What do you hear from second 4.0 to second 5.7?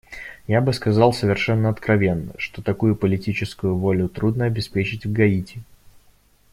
трудно обеспечить в Гаити.